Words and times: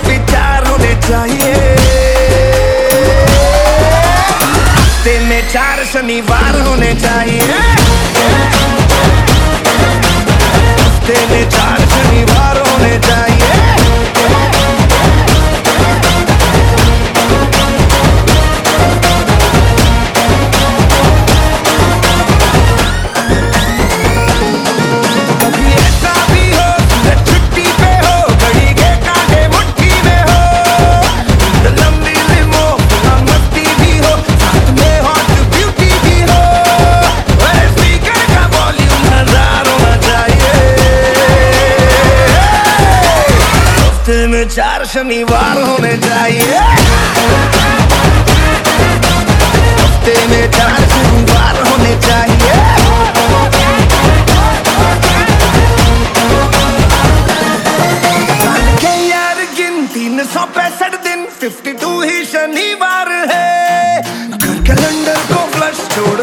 विचार 0.00 0.66
होने 0.66 0.92
चाहिए। 1.08 1.54
हफ़्ते 4.76 5.14
में 5.28 5.42
चार 5.52 5.84
शनिवार 5.92 6.60
होने 6.60 6.92
चाहिए। 7.00 7.42
हफ़्ते 10.80 11.18
में 11.30 11.44
चार 11.50 11.78
शनिवार 11.94 12.56
होने 12.68 12.94
चाहिए। 13.08 13.35
हफ़्ते 44.06 44.26
में 44.26 44.48
चार 44.48 44.84
शनिवार 44.86 45.60
होने 45.60 45.92
चाहिए। 45.98 46.58
हफ़्ते 49.78 50.14
में 50.30 50.50
चार 50.52 50.76
शनिवार 50.92 51.56
होने 51.60 51.94
चाहिए। 52.06 52.54
यार 59.08 59.44
गिन 59.56 59.86
तीन 59.94 60.24
सौ 60.34 60.44
पैंसठ 60.54 60.94
दिन 61.04 61.26
फिफ्टी 61.40 61.72
टू 61.82 61.90
ही 62.02 62.24
शनिवार 62.26 63.12
है। 63.32 64.02
घर 64.30 64.56
कैलेंडर 64.68 65.18
को 65.32 65.46
फ्लश 65.56 65.86
छोड़ 65.96 66.20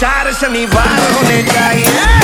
चार 0.00 0.32
शनिवार 0.32 0.98
होने 1.12 1.42
चाहिए 1.52 2.19